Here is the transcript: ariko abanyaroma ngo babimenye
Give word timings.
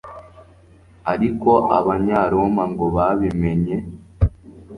ariko 1.13 1.51
abanyaroma 1.77 2.63
ngo 2.71 2.85
babimenye 2.95 3.75